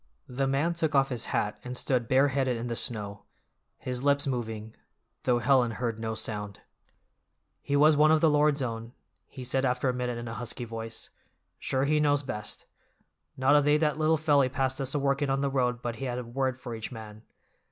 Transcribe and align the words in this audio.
The 0.27 0.47
man 0.47 0.73
took 0.73 0.95
off 0.95 1.09
his 1.09 1.25
hat 1.25 1.59
and 1.63 1.77
stood 1.77 2.07
bare 2.07 2.29
headed 2.29 2.57
in 2.57 2.65
the 2.65 2.75
snow, 2.75 3.21
his 3.77 4.03
lips 4.03 4.25
moving, 4.25 4.73
though 5.25 5.37
Helen 5.37 5.73
heard 5.73 5.99
no 5.99 6.15
sound. 6.15 6.59
"He 7.61 7.75
was 7.75 7.95
one 7.95 8.09
of 8.09 8.19
the 8.19 8.27
Lord's 8.27 8.63
own," 8.63 8.93
he 9.27 9.43
said 9.43 9.63
after 9.63 9.89
a 9.89 9.93
minute 9.93 10.17
in 10.17 10.27
a 10.27 10.33
husky 10.33 10.65
voice. 10.65 11.11
"Sure 11.59 11.83
He 11.85 11.99
knows 11.99 12.23
best. 12.23 12.65
Not 13.37 13.55
a 13.55 13.61
day 13.61 13.77
that 13.77 13.99
little 13.99 14.17
felly 14.17 14.49
passed 14.49 14.81
us 14.81 14.95
a 14.95 14.97
workin' 14.97 15.29
on 15.29 15.41
the 15.41 15.51
road 15.51 15.83
but 15.83 15.97
he 15.97 16.05
had 16.05 16.17
a 16.17 16.23
word 16.23 16.57
for 16.57 16.73
each 16.73 16.91
man! 16.91 17.21